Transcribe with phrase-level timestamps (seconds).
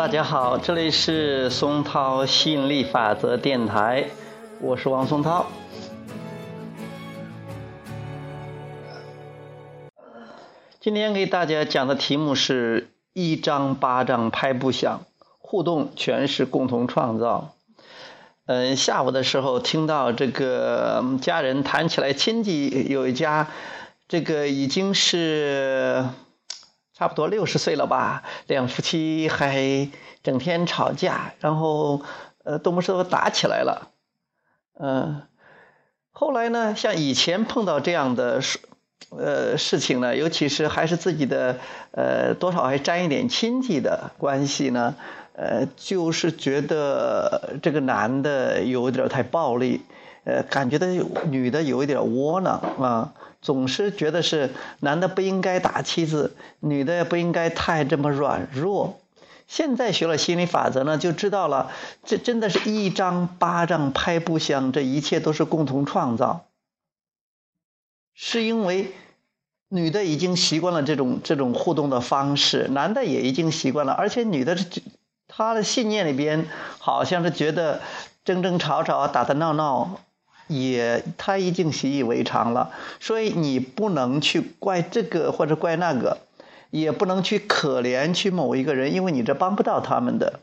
[0.00, 4.06] 大家好，这里是松涛吸引力法则电台，
[4.58, 5.44] 我是王松涛。
[10.80, 15.02] 今天给大家讲的题目是一张巴掌拍不响，
[15.38, 17.52] 互动全是共同创造。
[18.46, 23.48] 嗯，下午的时候听到这个家人谈起来亲戚有一家，
[24.08, 26.06] 这个已经是。
[27.00, 29.88] 差不多六十岁了吧，两夫妻还
[30.22, 32.02] 整天吵架，然后
[32.44, 33.88] 呃，动不动打起来了，
[34.78, 35.22] 嗯，
[36.10, 38.58] 后来呢，像以前碰到这样的事，
[39.16, 41.56] 呃，事情呢，尤其是还是自己的
[41.92, 44.94] 呃，多少还沾一点亲戚的关系呢，
[45.32, 49.80] 呃，就是觉得这个男的有点太暴力，
[50.24, 50.86] 呃，感觉到
[51.30, 53.12] 女的有一点窝囊啊。
[53.42, 54.50] 总是觉得是
[54.80, 59.00] 男的不应该打妻子，女的也不应该太这么软弱。
[59.48, 61.72] 现在学了心理法则呢，就知道了，
[62.04, 66.48] 这真的是一张巴掌拍不响，这一切都是共同创造。
[68.12, 68.92] 是因为
[69.70, 74.54] 女的已经习惯了这种这种互动的方式，男的也已经习惯了，而且女的
[75.28, 76.46] 她的信念里边
[76.78, 77.80] 好像是觉得
[78.22, 79.98] 争争吵吵、打打闹闹。
[80.50, 86.18] 也他已经习以为常了，所以你不能去怪这个或者怪那个，
[86.70, 90.40] 也不能去可怜去某一个人，因为你这帮不到他们的。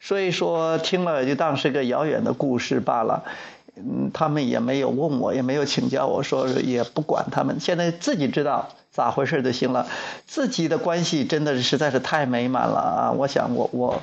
[0.00, 3.24] 所以说听了就当是个遥远的故事罢了。
[3.74, 9.86] 嗯，他们也没有问我，也没有请教我说，也不管他们，现在自己知道咋回事就行了。
[10.26, 13.12] 自己的关系真的实在是太美满了啊！
[13.16, 14.02] 我想我我。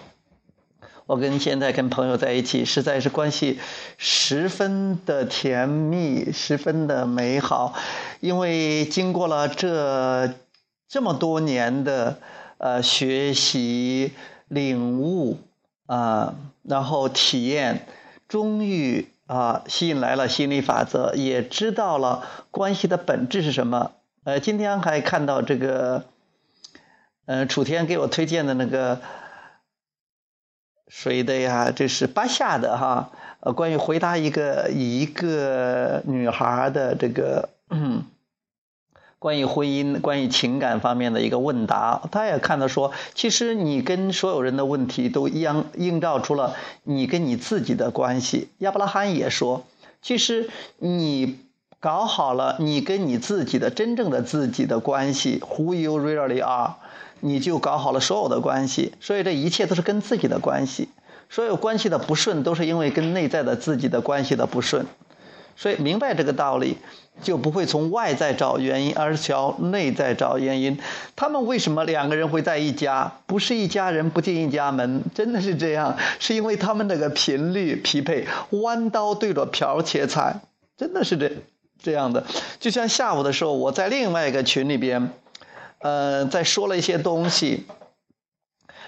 [1.07, 3.59] 我跟现在跟朋友在一起，实在是关系
[3.95, 7.75] 十分的甜蜜，十分的美好。
[8.21, 10.33] 因为经过了这
[10.87, 12.17] 这么多年的
[12.57, 14.13] 呃学习、
[14.47, 15.37] 领悟
[15.85, 17.85] 啊，然后体验，
[18.27, 23.91] 终于啊吸引来了心理法则，也知道了关系的本质是什么。
[24.23, 26.05] 呃，今天还看到这个，
[27.27, 28.99] 呃，楚天给我推荐的那个。
[30.87, 31.71] 谁的呀？
[31.75, 33.11] 这是巴夏的哈。
[33.41, 37.49] 呃，关于回答一个一个女孩的这个
[39.19, 48.49] 关于婚姻、关于情感方面的一个问答，他也看到说，其实你跟所有人的问题都一样映照出了你跟你自己的关系。
[48.59, 49.65] 亚伯拉罕也说，
[50.01, 51.39] 其实你
[51.85, 56.77] 搞好了你跟你自己的真正的自己的关系，Who you really are。
[57.19, 60.89] 你就搞好了所有的关系，所以这一切都是跟自己的关系。
[61.29, 64.87] 所有关系的不顺，都是因为跟内在的自己的关系的不顺。
[65.55, 66.77] 所以明白这个道理，
[67.21, 70.79] 就不会从外在找原因，而是朝内在找原因。
[71.15, 73.13] 他们为什么两个人会在一家？
[73.27, 78.25] 不是一家人不进一家门，真的是这样，是因为他们那个频率匹配，
[78.63, 80.41] 弯刀对着瓢切菜，
[80.75, 81.31] 真的是这
[81.81, 82.23] 这样的。
[82.59, 85.11] 就像下午的时候，我在另外一个群里边。
[85.79, 87.67] 呃，在说了一些东西。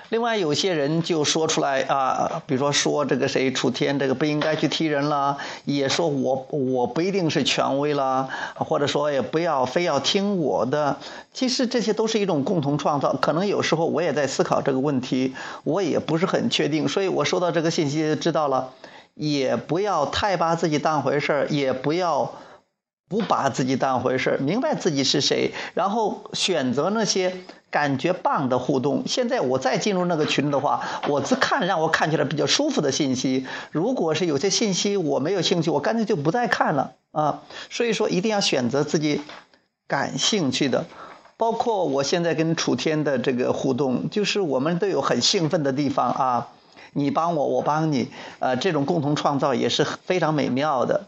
[0.10, 10.98] 另外，有些人就说出来啊，比如说说这个谁楚天这个不应该去踢人了，也说我我不一定是权威了，或者说也不要非要听我的。
[11.34, 13.14] 其实这些都是一种共同创造。
[13.14, 18.72] 可能有时候我也在思考这个问题，我也不是很确定，所以我收到这个信息知道了，
[19.14, 22.34] 也不要太把自己当回事儿，也不要。
[23.10, 27.38] 不把自己当回事明白自己是谁，然后选择那些
[27.70, 29.04] 感觉棒的互动。
[29.08, 33.48] 现在我再进入那个群的话，我只看让我看起来比较舒服的信息。
[33.72, 37.44] 如果是有些信息我没有兴趣，我干脆就不再看了啊。
[37.70, 39.22] 所以说，一定要选择自己
[39.88, 40.86] 感兴趣的。
[41.38, 46.48] 包括我现在跟楚天的这个互动，就是我们都有很兴奋的地方啊。
[46.94, 51.06] 你帮我，我帮你，呃，这种共同创造也是非常美妙的。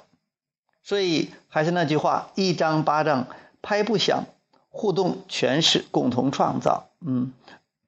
[0.90, 3.28] 所以还是那句话，一张巴掌
[3.62, 4.24] 拍不响，
[4.70, 6.88] 互动全是共同创造。
[7.06, 7.32] 嗯，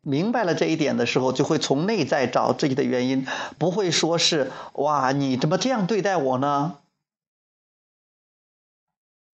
[0.02, 3.26] 明白了这一点的时候，就会从内在找自己的原因，
[3.58, 6.78] 不会说是哇，你怎么这样对待我呢？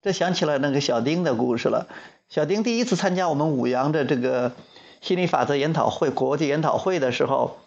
[0.02, 1.88] 这想起了那个小丁的故事了。
[2.30, 4.54] 小丁第一次参加我们五羊的这个
[5.02, 7.58] 心理法则研讨会、国际研讨会的时候，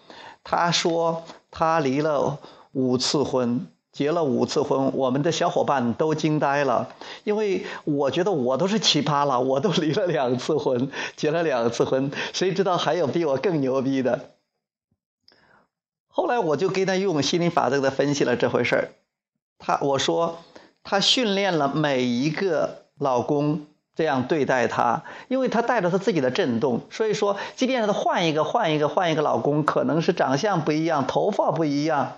[0.44, 2.38] 他说他离了
[2.72, 3.66] 五次婚。
[3.92, 6.88] 结了五次婚，我们的小伙伴都惊呆了，
[7.24, 14.30] 因为我觉得我都是奇葩了，我都离了两次婚，结了两次婚，谁知道还有比我更牛逼的？
[16.08, 18.88] 后来我就给他用心理法则的分析了这回事儿，
[19.58, 20.38] 他我说
[20.82, 23.66] 他训练了每一个老公。
[23.96, 32.16] 这样对待他，因为他带着他自己的震动，所以说，即便是他换一个、换一个、换一个老公，可能是长相不一样、头发不一样、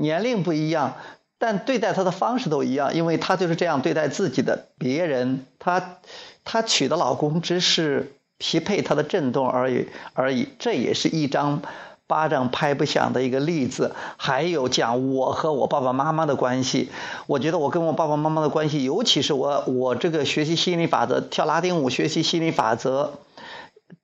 [0.00, 0.94] 年龄不一样，
[1.38, 5.44] 但对待他的方式都一样，因为他就是这样对待自己的别人。
[5.58, 5.98] 他
[6.44, 11.62] 他娶的老公只是匹配他的震动而已而已，这也是一张。
[12.10, 16.90] 巴掌拍不响的一个例子，还有讲我和我爸爸妈妈的关系。
[17.28, 23.12] 我觉得我跟我爸爸妈妈的关系，尤其是我我这个学习心理法则，跳拉丁舞学习心理法则，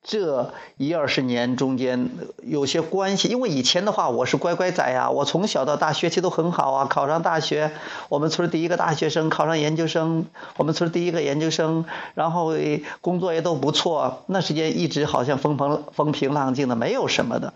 [0.03, 2.11] 这一二十年中间
[2.43, 3.29] 有些关系。
[3.29, 7.73] 因为以前的话，我是乖乖仔呀，我从小到大学习都很好啊，考上大学，
[8.09, 11.85] 我们村第一个大学生，考上研究生，我们村第一个研究生，
[12.15, 12.53] 然后
[13.01, 14.23] 工作也都不错。
[14.27, 17.55] 那时间一直好像风风风平浪静的，没有什么的。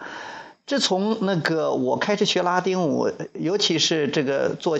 [0.67, 4.79] 自从那个我开始学拉丁舞，尤其是这个做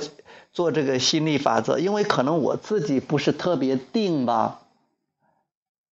[0.53, 4.61] 做这个心理法则，因为可能我自己不是特别定吧，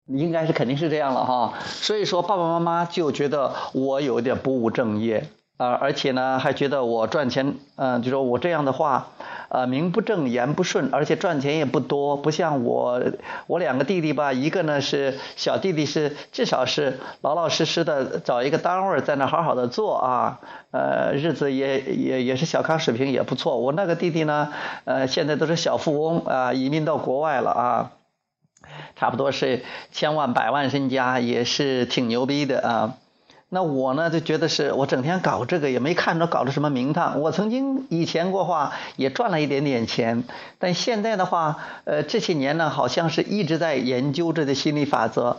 [0.07, 1.55] 应该是肯定是这样了哈。
[1.65, 9.09] 所以说爸爸妈妈就觉得我有点不务正业啊，而且呢还觉得我赚钱，嗯，就说我这样的话。
[9.49, 13.01] 呃，名不正言不顺，而且赚钱也不多，不像我，
[13.47, 20.41] 我两个弟弟吧，一个呢是小弟弟是至少是老老实实的找一个单位在那好好的做啊，
[20.73, 23.57] 呃，日子也也也是小康水平也不错。
[23.59, 24.53] 我那个弟弟呢，
[24.85, 27.91] 呃，现在都是小富翁啊，移民到国外了啊，
[28.97, 29.63] 差不多是
[29.93, 32.95] 千万百万身家，也是挺牛逼的啊。
[33.49, 37.21] 那我呢就觉得是我整天搞这个也没看着搞着什么名堂。
[37.21, 40.25] 我曾经以前过话也赚了一点点钱，
[40.59, 45.37] 但现在的话，呃，这些年呢好像是一直在研究这个心理法则，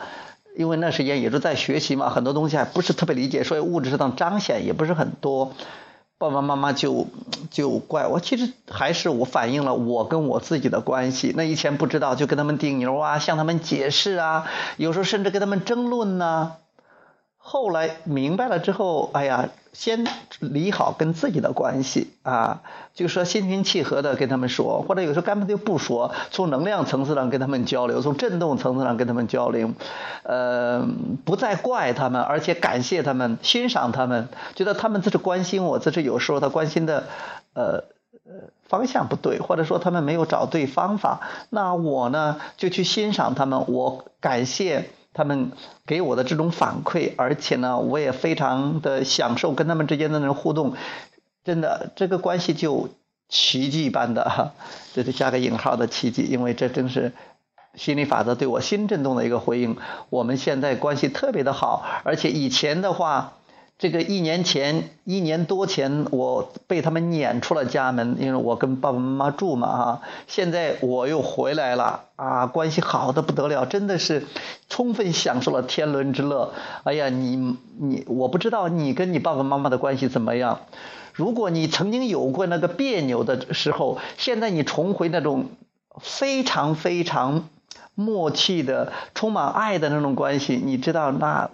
[0.55, 5.51] 因为那时间也是在学习嘛，很多东西还不是特别理解，所以物质上彰显也不是很多。
[6.19, 7.07] 爸爸妈妈就
[7.51, 11.31] 就怪我，其实还是我反映了我跟我自己的关系。
[11.35, 14.45] 那以前不知道就跟他们顶牛啊，向他们解释啊，
[14.77, 16.53] 有时候甚至跟他们争论呢。
[17.49, 20.05] 后来明白了之后，哎呀，先
[20.41, 22.61] 理好跟自己的关系啊，
[22.93, 29.71] 就说心平气和的跟他们说，或者有时候根本就不说，从能量层次上跟他们交流，从振动层次上跟他们交流，
[30.23, 30.85] 呃，
[31.23, 37.05] 不再怪他们，而且感谢他们，欣赏他们，觉得他们这是关心我，这是有时候他关心的，
[37.53, 37.85] 呃
[38.25, 44.89] 呃方向不对，或者说他们没有找对方法，那我呢就去欣赏他们，我感谢。
[45.17, 45.51] 他们
[45.87, 50.75] 给我的这种反馈，而且呢，我也非常的享受跟他们之间的那种互动，
[51.43, 52.89] 真的，这个关系就
[53.27, 54.53] 奇迹般的，哈
[54.93, 57.13] 这得加个引号的奇迹，因为这真是
[57.73, 59.77] 心理法则对我心震动的一个回应。
[60.11, 63.33] 我们现在关系特别的好，而且以前的话。
[63.79, 70.01] 这个一年前，一年多前，我被他们撵出了家门，因为我跟爸爸妈妈住嘛，哈。
[70.25, 74.25] 现在我又回来了，啊，关系好的不得了，真的是
[74.67, 76.53] 充分享受了天伦之乐。
[76.85, 80.61] 哎呀，你你，我不知道你跟你爸爸妈妈的关系怎么样。
[81.13, 85.49] 如果你曾经有过那个别扭的时候，现在你重回那种
[85.99, 87.47] 非常非常
[87.93, 91.51] 默契的、充满爱的那种关系，你知道那。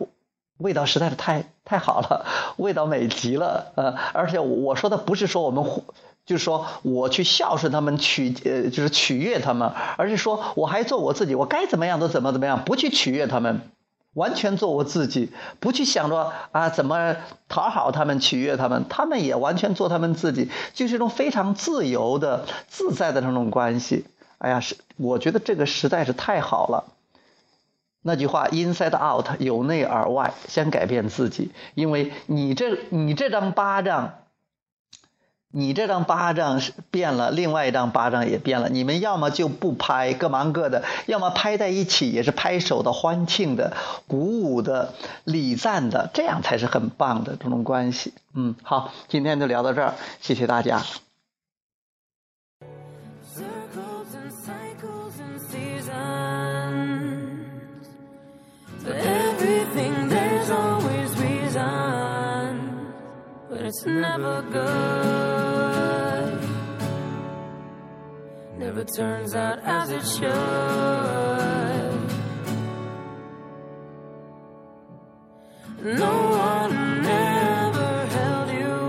[0.58, 2.26] 味道实在是太太好了，
[2.58, 5.66] 味道美极了，呃，而且我说的不是说我们，
[6.26, 13.62] 就是说我去孝顺他们，取呃，就是取悦他们，而是说我还做我自己，我该怎么样都怎么怎么样，不去取悦他们，
[14.14, 17.16] 完全做我自己，不去想着啊怎么
[17.50, 24.06] 讨好他们，取悦他们，他们也完全做他们自己，就是一种非常自由的、自在的那种关系。
[24.38, 26.93] 哎呀，是我觉得这个实在是太好了。
[28.06, 34.16] 那句话，inside out，由内而外，先改变自己，因为你这你这张巴掌，
[35.50, 38.68] 你这张巴掌是变了，另外一张巴掌也变了。
[38.70, 43.72] 你们要么就不拍，各忙各的；要么拍在一起，也是拍手的、欢庆的、
[44.08, 44.94] 鼓舞的、
[45.24, 48.14] 礼赞的，这样才是很棒的这种关系。
[48.34, 50.84] 嗯，好，今天就聊到这儿，谢谢大家。
[63.64, 66.40] It's never good.
[68.58, 70.32] Never turns out as it should.
[75.98, 76.14] No
[76.52, 78.80] one ever held you.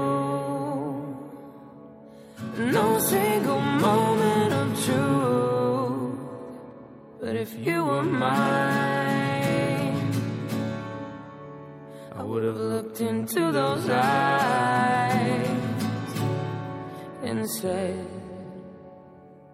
[2.73, 6.19] No single moment of truth.
[7.21, 9.05] But if you were mine,
[12.17, 14.34] I would have looked into those eyes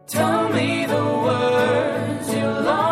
[0.07, 2.90] Tell me the words you long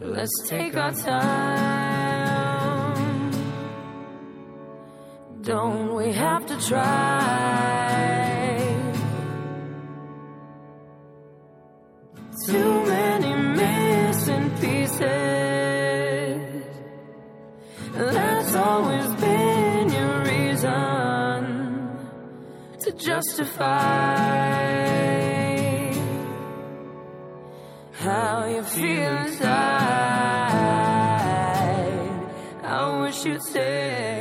[0.00, 2.10] Let's take our time.
[5.42, 7.89] Don't we have to try?
[23.20, 23.60] Justify
[27.92, 29.50] how you feel inside.
[32.64, 34.19] I wish you'd say.